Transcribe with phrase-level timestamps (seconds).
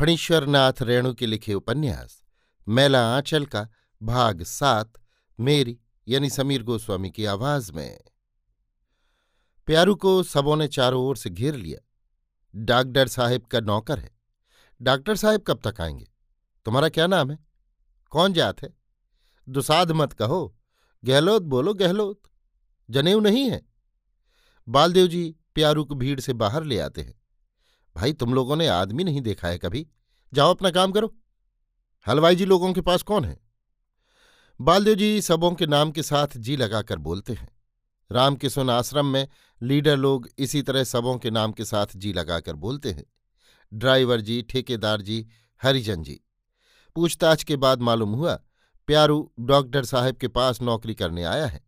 [0.00, 2.22] फणीश्वरनाथ रेणु के लिखे उपन्यास,
[2.68, 3.68] मैला आंचल का
[4.02, 4.92] भाग सात,
[5.40, 8.00] मेरी, यानी समीर गोस्वामी की आवाज़ में।
[9.66, 11.78] प्यारू को सबों ने चारों ओर से घेर लिया।
[12.56, 14.18] डॉक्टर साहिब का नौकर है।
[14.82, 16.12] डॉक्टर साहब कब तक आएँगे?
[16.64, 17.38] तुम्हारा क्या नाम है?
[18.10, 18.74] कौन जात है?
[19.48, 20.56] दुसाध मत कहो।
[21.04, 22.22] गहलोत बोलो गहलोत।
[22.90, 23.62] जनेऊ नहीं है।
[24.68, 27.17] बालदेव जी प्यारू को भीड़ से बाहर ले आते हैं।
[27.98, 29.86] भाई, तुम लोगों ने आदमी नहीं देखा है कभी।
[30.34, 31.16] जाओ अपना काम करो।
[32.08, 33.40] हलवाई जी लोगों के पास कौन है?
[34.60, 37.48] बालदेव जी सबों के नाम के साथ जी लगाकर बोलते हैं।
[38.12, 39.28] रामकिशुन आश्रम में
[39.62, 43.04] लीडर लोग इसी तरह सबों के नाम के साथ जी लगाकर बोलते हैं।
[43.74, 45.28] ड्राइवर जी, ठेकेदार जी,
[45.62, 46.20] हरिजन जी।
[46.94, 48.40] पूछताछ के बाद मालूम हुआ,
[48.86, 51.64] प्यारू डॉक्टर साहब के पास नौकरी करने आया है।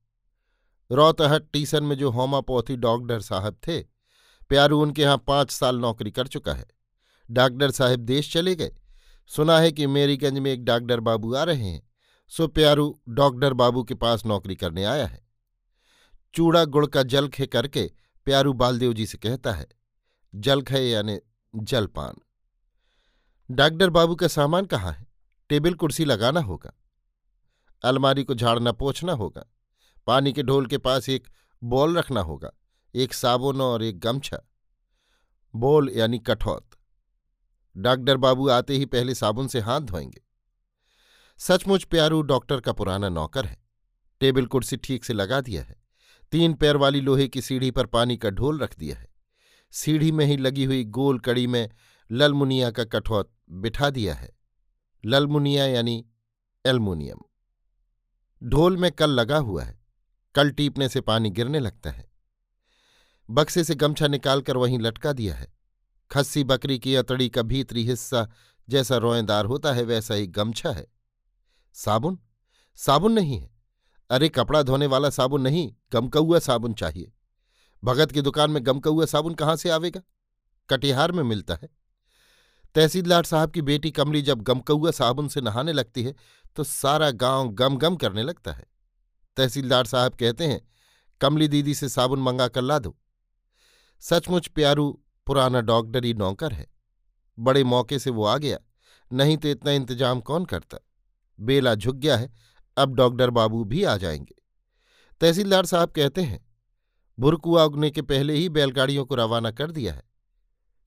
[0.92, 3.99] रौतहट टीसन में जो होमापोथी डॉक्टर साहब थे
[4.50, 6.66] प्यारू उनके यहाँ पाँच साल नौकरी कर चुका है।
[7.28, 8.74] डॉक्टर साहब देश चले गए।
[9.30, 11.82] सुना है कि मेरीगंज में एक डॉक्टर बाबू आ रहे हैं।
[12.32, 15.22] सो प्यारू डॉक्टर बाबू के पास नौकरी करने आया है।
[16.34, 17.90] चूड़ा गुड़ का जलखे करके
[18.26, 19.66] प्यारू बालदेव जी से कहता है,
[20.34, 21.18] जलखे यानी
[21.54, 22.20] जलपान।
[23.50, 25.06] डॉक्टर बाबू का सामान कहाँ है?
[25.50, 26.72] टेबल कुर्सी लगाना होगा।
[27.84, 29.44] अलमारी को झाड़ना पोछना होगा।
[30.06, 31.28] पानी के ढोल के पास एक
[31.62, 32.50] बॉल रखना होगा।
[32.94, 34.48] एक साबुन और एक गमछा
[35.56, 36.70] बोल यानी कठौत।
[37.76, 40.22] डॉक्टर बाबू आते ही पहले साबुन से हाथ धोएँगे।
[41.38, 43.62] सचमुच प्यारू डॉक्टर का पुराना नौकर है।
[44.20, 45.82] टेबल कुर्सी ठीक से लगा दिया है।
[46.32, 49.08] तीन पैर वाली लोहे की सीढ़ी पर पानी का ढोल रख दिया है।
[49.70, 51.70] सीढ़ी में ही लगी हुई गोल कड़ी में
[52.12, 54.30] ललमुनिया का कठौत बिठा दिया है।
[55.04, 56.06] ललमुनिया यानी
[56.66, 57.18] एल्मुनियम
[58.44, 59.80] ढोल में कल लगा हुआ है।
[60.34, 62.09] कल टीपने से पानी गिरने लगता है।
[63.30, 65.52] बक्से से गमछा निकालकर वहीं लटका दिया है।
[66.10, 68.30] खस्सी बकरी की अतड़ी का भीतरी हिस्सा
[68.68, 70.86] जैसा रोएदार होता है, वैसा ही गमछा है।
[71.74, 72.18] साबुन?
[72.76, 73.50] साबुन नहीं है।
[74.10, 77.12] अरे, कपड़ा धोने वाला साबुन नहीं, गमकौआ साबुन चाहिए।
[77.84, 80.00] भगत की दुकान में गमकौआ साबुन कहाँ से आवेगा?
[80.70, 81.68] कटिहार में मिलता है।
[82.74, 86.14] तहसीलदार साहब की बेटी कमली जब गमकौआ साबुन से नहाने लगती है
[86.56, 88.64] तो सारा गाँव गम गम करने लगता है।
[89.36, 90.68] तहसीलदार साहब कहते हैं,
[91.20, 92.96] कमली दीदी से साबुन मंगा कर ला दो।
[94.02, 96.66] सचमुच प्यारू पुराना डॉक्टरी नौकर है।
[97.38, 98.58] बड़े मौके से वो आ गया,
[99.10, 100.78] नहीं तो इतना इंतज़ाम कौन करता?
[101.38, 102.32] बेला झुक गया है,
[102.76, 104.34] अब डॉक्टर बाबू भी आ जाएँगे।
[105.20, 106.44] तहसीलदार साहब कहते हैं
[107.18, 110.02] बुरकुआ उगने के पहले ही बैलगाड़ियों को रवाना कर दिया है।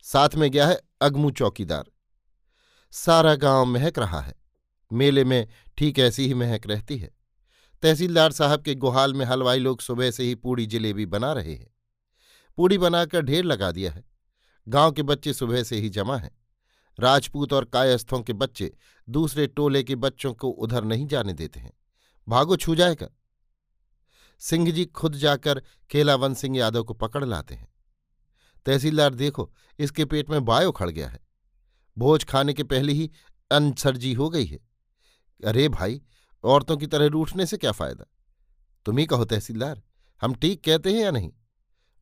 [0.05, 1.83] साथ में गया है अगमू चौकीदार।
[2.93, 4.33] सारा गाँव महक रहा है।
[4.91, 5.47] मेले में
[5.77, 7.11] ठीक ऐसी ही महक रहती है।
[7.83, 11.72] तहसीलदार साहब के गुहाल में हलवाई लोग सुबह से ही पूड़ी जिलेबी बना रहे हैं।
[12.57, 14.03] पूड़ी बनाकर ढेर लगा दिया है।
[14.67, 16.31] गाँव के बच्चे सुबह से ही जमा हैं।
[16.99, 18.77] राजपूत और कायस्थों के बच्चे
[19.09, 21.73] दूसरे टोले के बच्चों को उधर नहीं जाने देते हैं।
[22.29, 23.07] भागो, छू जाएगा।
[24.39, 27.73] सिंह जी खुद जाकर केलावन सिंह यादव को पकड़ लाते हैं।
[28.65, 31.19] तहसीलदार, देखो, इसके पेट में बायो खड़ गया है।
[31.97, 33.11] भोज खाने के पहले ही
[33.51, 34.59] अनसर्जी हो गई है।
[35.45, 36.01] अरे भाई,
[36.43, 38.05] औरतों की तरह रूठने से क्या फ़ायदा?
[38.85, 39.81] तुम ही कहो, तहसीलदार,
[40.21, 41.31] हम ठीक कहते हैं या नहीं?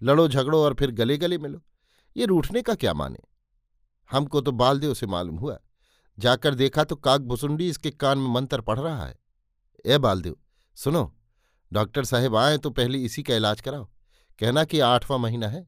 [0.04, 1.62] लड़ो, झगड़ो और फिर गले गले मिलो।
[2.18, 3.20] ये रूठने का क्या माने?
[4.12, 5.60] हमको तो बालदेव से मालूम हुआ।
[6.20, 9.20] जाकर देखा तो काक भुसुंडी इसके कान में मंत्र पढ़ रहा है।
[9.86, 10.36] ए बालदेव,
[10.76, 11.18] सुनो,
[11.74, 13.90] डॉक्टर साहेब आए तो पहले इसी का इलाज कराओ।
[14.40, 15.68] कहना कि आठवां महीना है।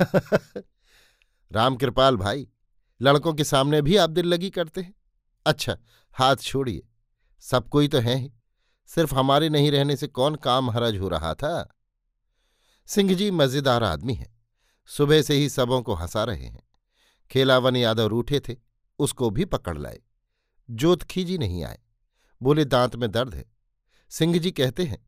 [1.52, 2.48] राम कृपाल भाई,
[3.02, 4.94] लड़कों के सामने भी आप दिल लगी करते हैं।
[5.46, 5.78] अच्छा
[6.12, 6.88] हाथ छोड़िए।
[7.40, 8.32] सब कोई तो है ही।
[8.86, 11.76] सिर्फ़ हमारे नहीं रहने से कौन काम हरज हो रहा था?
[12.86, 14.42] सिंह जी मज़ेदार आदमी हैं।
[14.86, 16.62] सुबह से ही सबों को हंसा रहे हैं।
[17.30, 18.56] खेलावन यादव रूठे थे,
[18.98, 20.00] उसको भी पकड़ लाए।
[20.70, 21.78] जोत खीजी नहीं आए।
[22.42, 23.44] बोले, दांत में दर्द है।
[24.08, 25.06] सिंह जी कहते हैं,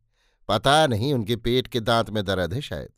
[0.49, 2.89] पता नहीं उनके पेट के दांत में दर्द है शायद।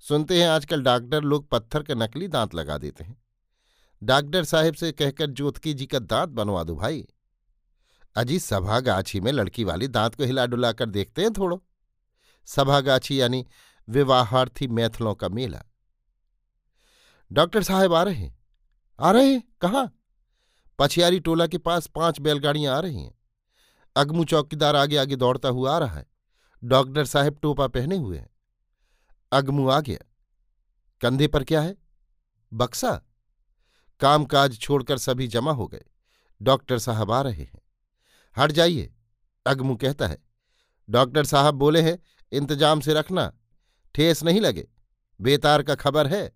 [0.00, 3.22] सुनते हैं आजकल डॉक्टर लोग पत्थर के नकली दांत लगा देते हैं।
[4.02, 7.06] डॉक्टर साहब से कहकर ज्योतकी जी का दांत बनवा दो भाई।
[8.16, 11.62] अजी, सभागाछी में लड़की वाली दांत को हिला डुला कर देखते हैं थोड़ो।
[12.46, 13.46] सभागाछी यानी
[13.88, 15.62] विवाहार्थी मैथलों का मेला।
[17.32, 18.38] डॉक्टर साहब आ रहे हैं।
[19.00, 19.42] आ रहे हैं?
[19.60, 19.92] कहाँ?
[20.78, 23.14] पछियारी टोला के पास पाँच बैलगाड़ियाँ आ रही हैं।
[23.96, 26.06] अगमू चौकीदार आगे आगे दौड़ता हुआ आ रहा है।
[26.64, 28.30] डॉक्टर साहब टोपा पहने हुए हैं।
[29.32, 29.98] अगमू आ गया।
[31.00, 31.76] कंधे पर क्या है?
[32.52, 33.02] बक्सा।
[34.00, 35.84] कामकाज छोड़कर सभी जमा हो गए।
[36.42, 37.62] डॉक्टर साहब आ रहे हैं।
[38.38, 38.94] हट जाइए।
[39.46, 40.18] अगमू कहता है।
[40.90, 41.98] डॉक्टर साहब बोले हैं,
[42.32, 43.32] इंतज़ाम से रखना।
[43.96, 44.68] ठेस नहीं लगे?
[45.20, 46.32] बेतार का खबर है?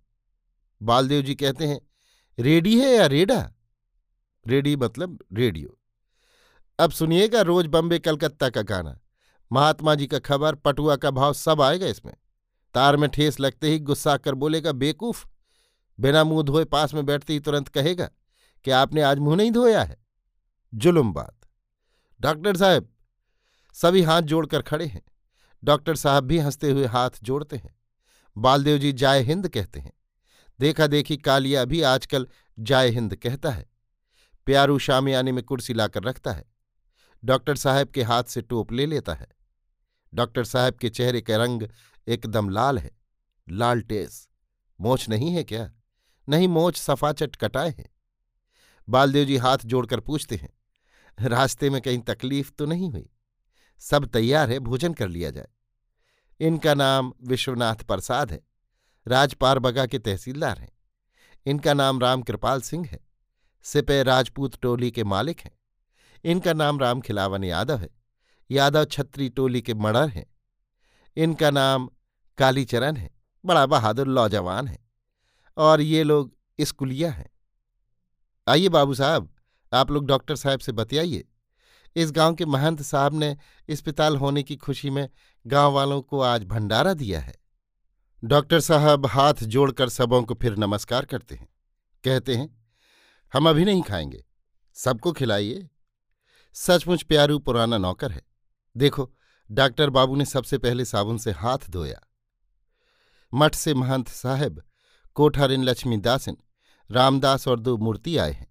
[0.83, 1.81] बालदेव जी कहते हैं,
[2.39, 3.53] रेडी है या रेडा?
[4.47, 5.79] रेडी मतलब रेडियो।
[6.79, 9.01] अब सुनिएगा रोज बम्बे कलकत्ता का गाना।
[9.53, 12.15] महात्मा जी का खबर, पटुआ का भाव सब आएगा इसमें।
[12.75, 15.29] तार में ठेस लगते ही गुस्सा कर बोलेगा, बेकूफ,
[16.01, 18.11] बिना मुँह धोए पास में बैठते ही तुरंत कहेगा
[18.65, 20.07] कि आपने आज मुँह नहीं धोया है।
[20.75, 21.41] जुलुम बात।
[22.21, 22.89] डॉक्टर साहब,
[23.73, 25.03] सभी हाथ जोड़कर खड़े हैं।
[25.65, 27.77] डॉक्टर साहब भी हँसते हुए हाथ जोड़ते हैं।
[28.39, 29.93] बालदेव जी, जाय हिंद कहते हैं।
[30.61, 32.29] देखा देखी कालिया भी आजकल
[32.59, 33.71] जाय हिंद कहता है।
[34.47, 36.45] प्यारू शामियाने में कुर्सी लाकर रखता है।
[37.25, 39.29] डॉक्टर साहब के हाथ से टोप ले लेता है।
[40.15, 41.63] डॉक्टर साहब के चेहरे का रंग
[42.09, 42.91] एकदम लाल है।
[43.49, 44.29] लाल टेस।
[44.81, 45.73] मोछ नहीं है क्या?
[46.29, 47.91] नहीं मोछ सफ़ा कटाए हैं।
[48.89, 50.51] बालदेव जी हाथ जोड़कर पूछते हैं,
[51.29, 53.11] रास्ते में कहीं तकलीफ़ तो नहीं हुई?
[53.81, 55.49] सब तैयार है, भोजन कर लिया जाए।
[56.41, 58.41] इनका नाम विश्वनाथ प्रसाद है,
[59.07, 60.73] राजपारबगा के तहसीलदार हैं।
[61.47, 63.01] इनका नाम राम कृपाल सिंह है,
[63.65, 65.53] सिपे राजपूत टोली के मालिक हैं।
[66.25, 67.89] इनका नाम राम खिलावन यादव है,
[68.51, 70.27] यादव छत्री टोली के मड़र हैं।
[71.17, 71.89] इनका नाम
[72.39, 73.11] कालीचरण है,
[73.45, 74.79] बड़ा बहादुर लौजवान है,
[75.57, 77.31] और ये लोग स्कूलिया हैं।
[78.47, 79.35] आइए बाबू साहब,
[79.73, 81.25] आप लोग डॉक्टर साहब से बतियाइए।
[81.97, 83.37] इस गाँव के महंत साहब ने
[83.71, 85.09] अस्पताल होने की खुशी में
[85.47, 87.35] गाँव वालों को आज भंडारा दिया है।
[88.25, 91.49] डॉक्टर साहब हाथ जोड़कर सबों को फिर नमस्कार करते हैं।
[92.05, 92.65] कहते हैं,
[93.35, 94.25] हम अभी नहीं खाएँगे।
[94.75, 95.69] सबको खिलाइए।
[96.55, 98.23] सचमुच प्यारू पुराना नौकर है।
[98.77, 99.15] देखो,
[99.51, 102.01] डॉक्टर बाबू ने सबसे पहले साबुन से हाथ धोया।
[103.35, 104.63] मठ से महंत साहब,
[105.15, 106.37] कोठारिन लक्ष्मीदासिन,
[106.91, 108.50] रामदास और दो मूर्ति आए हैं।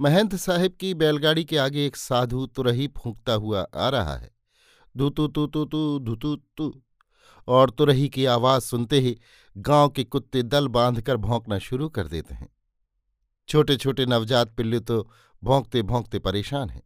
[0.00, 4.30] महंत साहब की बैलगाड़ी के आगे एक साधु तुरही फूंकता हुआ आ रहा है।
[4.96, 6.82] धुतु तु तु तु धुतु तु
[7.48, 9.20] और तुरही की आवाज़ सुनते ही
[9.56, 12.48] गाँव के कुत्ते दल बांधकर भौंकना शुरू कर देते हैं।
[13.48, 15.10] छोटे छोटे नवजात पिल्लू तो
[15.44, 16.82] भौंकते भौंकते परेशान हैं।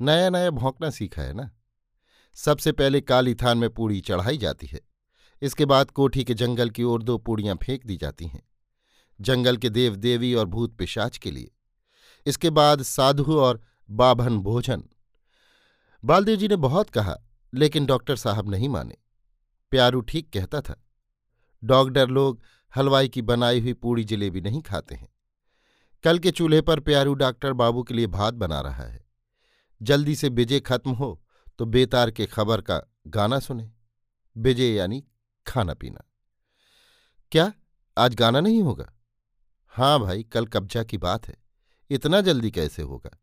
[0.00, 1.50] नया नया भौंकना सीखा है ना?
[2.34, 4.80] सबसे पहले काली थान में पूड़ी चढ़ाई जाती है।
[5.42, 8.42] इसके बाद कोठी के जंगल की ओर दो पूड़ियाँ फेंक दी जाती हैं।
[9.20, 11.50] जंगल के देव देवी और भूत पिशाच के लिए।
[12.28, 13.60] इसके बाद साधु और
[13.90, 14.82] बाभन भोजन।
[16.04, 17.16] बालदेव जी ने बहुत कहा,
[17.52, 18.96] लेकिन डॉक्टर साहब नहीं माने।
[19.72, 20.82] प्यारू ठीक कहता था
[21.62, 22.42] डॉक्टर लोग
[22.76, 25.08] हलवाई की बनाई हुई पूड़ी जलेबी नहीं खाते हैं।
[26.04, 29.06] कल के चूल्हे पर प्यारू डॉक्टर बाबू के लिए भात बना रहा है।
[29.82, 31.10] जल्दी से बिजे खत्म हो
[31.58, 33.70] तो बेतार के खबर का गाना सुने।
[34.36, 35.04] बिजे यानी
[35.46, 36.04] खाना पीना।
[37.32, 37.52] क्या,
[37.96, 38.92] आज गाना नहीं होगा?
[39.72, 41.36] हाँ भाई, कल कब्जा की बात है।
[41.90, 43.18] इतना जल्दी कैसे होगा?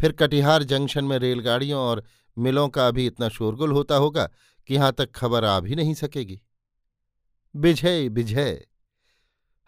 [0.00, 2.04] फिर कटिहार जंक्शन में रेलगाड़ियों और
[2.38, 4.30] मिलों का अभी इतना शोरगुल होता होगा
[4.66, 6.40] कि यहाँ तक खबर आ भी नहीं सकेगी।
[7.56, 8.66] बिझय बिझय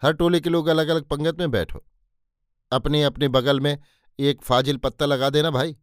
[0.01, 1.85] हर टोले के लोग अलग अलग पंगत में बैठो।
[2.71, 3.79] अपने अपने बगल में
[4.19, 5.77] एक फाजिल पत्ता लगा देना भाई।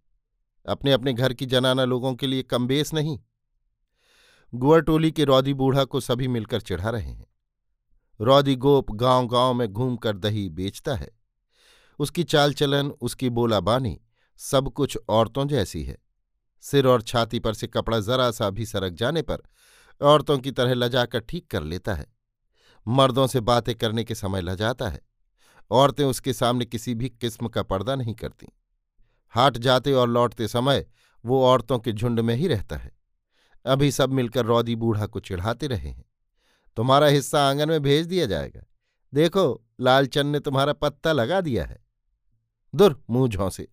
[0.68, 3.18] अपने अपने घर की जनाना लोगों के लिए कमबेस नहीं।
[4.54, 7.26] गुअर टोली के रौदी बूढ़ा को सभी मिलकर चिढ़ा रहे हैं।
[8.20, 11.15] रौदी गोप गाँव गाँव में घूमकर दही बेचता है।
[11.98, 14.00] उसकी चाल चलन, उसकी बोला बानी,
[14.36, 15.98] सब कुछ औरतों जैसी है।
[16.60, 19.38] सिर और छाती पर से कपड़ा जरा सा भी सरक जाने पर
[20.02, 22.06] औरतों की तरह लजाकर ठीक कर लेता है।
[22.88, 25.00] मर्दों से बातें करने के समय लजाता है।
[25.70, 28.46] औरतें उसके सामने किसी भी किस्म का पर्दा नहीं करती।
[29.28, 30.86] हाट जाते और लौटते समय
[31.24, 32.92] वो औरतों के झुंड में ही रहता है।
[33.66, 36.04] अभी सब मिलकर रौदी बूढ़ा को चिढ़ाते रहे हैं।
[36.76, 38.62] तुम्हारा हिस्सा आँगन में भेज दिया जाएगा।
[39.14, 41.85] देखो लालचंद ने तुम्हारा पत्ता लगा दिया है।
[42.76, 43.68] दुर, मुँह झोंसे।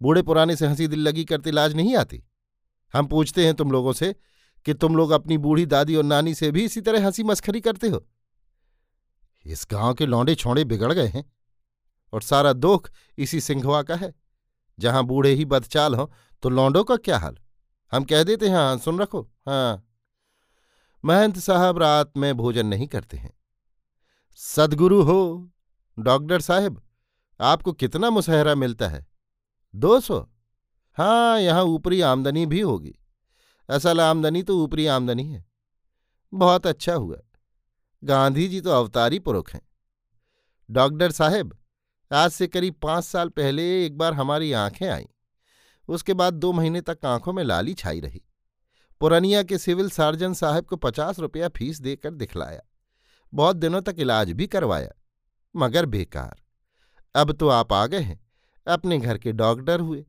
[0.00, 2.22] बूढ़े पुराने से हँसी दिल लगी करते लाज नहीं आती?
[2.94, 4.14] हम पूछते हैं तुम लोगों से
[4.66, 7.88] कि तुम लोग अपनी बूढ़ी दादी और नानी से भी इसी तरह हँसी मस्खरी करते
[7.88, 8.04] हो?
[9.44, 11.24] इस गाँव के लौंडे छोड़े बिगड़ गए हैं
[12.12, 14.12] और सारा दोख इसी सिंघवा का है।
[14.78, 16.06] जहाँ बूढ़े ही बदचाल हों
[16.42, 17.36] तो लौंडो का क्या हाल?
[17.92, 19.84] हम कह देते हैं हाँ सुन रखो हाँ।
[21.04, 23.32] महंत साहब रात में भोजन नहीं करते हैं।
[24.38, 25.50] सदगुरु हो,
[25.98, 26.82] डॉक्टर साहब
[27.40, 29.06] आपको कितना मुसहरा मिलता है?
[29.74, 30.18] दो सौ?
[30.92, 32.94] हाँ यहाँ ऊपरी आमदनी भी होगी।
[33.68, 35.44] असल आमदनी तो ऊपरी आमदनी है।
[36.34, 37.16] बहुत अच्छा हुआ।
[38.04, 39.60] गांधी जी तो अवतारी पुरुख हैं।
[40.70, 41.58] डॉक्टर साहब,
[42.12, 45.06] आज से करीब पाँच साल पहले एक बार हमारी आँखें आईं।
[45.88, 48.22] उसके बाद दो महीने तक आँखों में लाली छाई रही।
[49.00, 52.60] पुरनिया के सिविल सर्जन साहब को पचास रुपया फ़ीस देकर दिखलाया।
[53.32, 54.90] बहुत दिनों तक इलाज भी करवाया,
[55.56, 56.43] मगर बेकार।
[57.14, 58.26] अब तो आप आ गए हैं।
[58.68, 60.06] अपने घर के डॉक्टर हुए।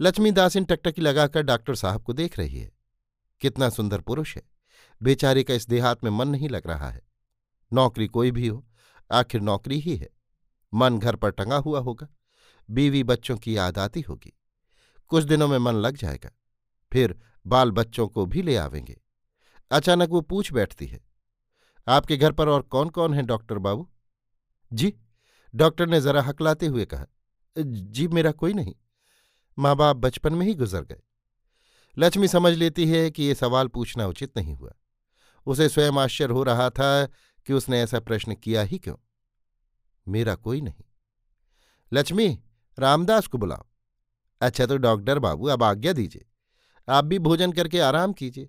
[0.00, 2.72] लक्ष्मी दासिन टकटकी लगाकर डॉक्टर साहब को देख रही है।
[3.40, 4.42] कितना सुंदर पुरुष है।
[5.02, 7.02] बेचारे का इस देहात में मन नहीं लग रहा है।
[7.72, 8.66] नौकरी कोई भी हो,
[9.12, 10.10] आखिर नौकरी ही है।
[10.74, 12.08] मन घर पर टंगा हुआ होगा।
[12.70, 14.38] बीवी बच्चों की याद आती होगी।
[15.08, 16.30] कुछ दिनों में मन लग जाएगा।
[16.92, 19.00] फिर बाल बच्चों को भी ले आवेंगे।
[19.70, 21.00] अचानक वो पूछ बैठती है।
[21.88, 23.90] आपके घर पर और कौन कौन है डॉक्टर बाबू?
[24.72, 24.94] जी
[25.54, 27.06] डॉक्टर ने जरा हकलाते हुए कहा,
[27.58, 28.74] जी, मेरा कोई नहीं।
[29.58, 31.00] माँ बाप बचपन में ही गुजर गए।
[31.98, 34.72] लक्ष्मी समझ लेती है कि ये सवाल पूछना उचित नहीं हुआ।
[35.46, 37.06] उसे स्वयं आश्चर्य हो रहा था
[37.46, 38.96] कि उसने ऐसा प्रश्न किया ही क्यों?
[40.08, 40.84] मेरा कोई नहीं।
[41.92, 42.42] लक्ष्मी,
[42.78, 43.66] रामदास को बुलाओ।
[44.40, 46.24] अच्छा तो डॉक्टर बाबू, अब आज्ञा दीजिए।
[46.88, 48.48] आप भी भोजन करके आराम कीजिए।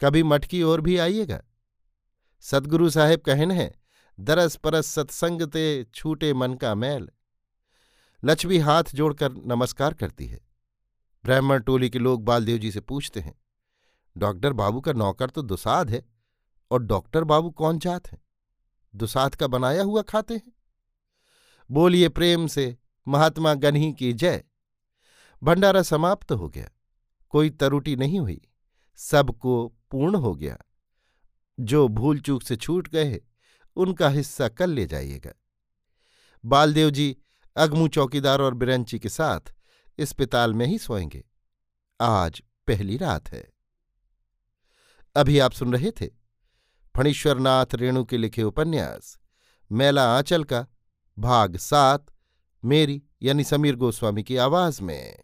[0.00, 1.42] कभी मठ की ओर भी आइएगा।
[2.40, 3.83] सदगुरु साहेब कहन है
[4.20, 7.08] दरस परस सत्संग ते छूटे मन का मैल।
[8.24, 10.40] लक्ष्मी हाथ जोड़कर नमस्कार करती है।
[11.24, 13.34] ब्राह्मण टोली के लोग बालदेव जी से पूछते हैं,
[14.16, 16.02] डॉक्टर बाबू का नौकर तो दुसाध है,
[16.70, 18.18] और डॉक्टर बाबू कौन जात है?
[18.94, 20.52] दुसाध का बनाया हुआ खाते हैं?
[21.70, 22.78] बोलिए प्रेम से,
[23.08, 24.44] महात्मा गन्ही की जय।
[25.42, 26.68] भंडारा समाप्त हो गया।
[27.28, 28.40] कोई तरुटी नहीं हुई।
[28.96, 30.58] सबको पूर्ण हो गया।
[31.60, 33.20] जो भूल चूक से छूट गए
[33.76, 35.32] उनका हिस्सा कल ले जाइएगा।
[36.44, 37.16] बालदेव जी,
[37.56, 39.40] अगमू चौकीदार और बिरंची के साथ
[39.98, 41.24] इस पिताल में ही सोएँगे।
[42.00, 43.52] आज पहली रात है।
[45.16, 46.06] अभी आप सुन रहे थे
[46.96, 49.18] फणीश्वरनाथ रेणु के लिखे उपन्यास,
[49.72, 50.66] मैला आंचल का,
[51.18, 52.06] भाग सात,
[52.64, 55.23] मेरी यानी समीर गोस्वामी की आवाज़ में।